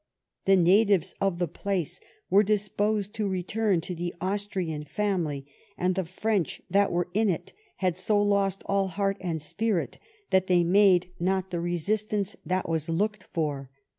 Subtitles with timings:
[0.45, 5.45] The natives of the place were disposed to return to the Austrian family,
[5.77, 9.99] and the French that were in it had so lost all heart and spirit,
[10.31, 13.69] that they made not the resistance 250 BAMILLIES AKD ALMANZA that was looked for.